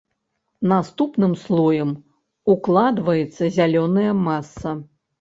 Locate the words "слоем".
1.43-1.91